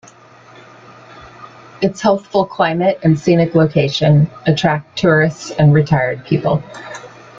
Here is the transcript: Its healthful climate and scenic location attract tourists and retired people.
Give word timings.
Its 1.83 2.01
healthful 2.01 2.43
climate 2.43 2.99
and 3.03 3.19
scenic 3.19 3.53
location 3.53 4.27
attract 4.47 4.97
tourists 4.97 5.51
and 5.51 5.75
retired 5.75 6.25
people. 6.25 6.63